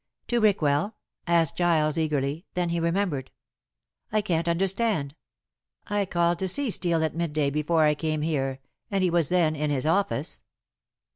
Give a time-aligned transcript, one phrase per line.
[0.29, 0.95] "To Rickwell?"
[1.27, 3.29] asked Giles eagerly; then he remembered.
[4.11, 5.13] "I can't understand.
[5.85, 9.55] I called to see Steel at midday before I came here, and he was then
[9.55, 10.41] in his office."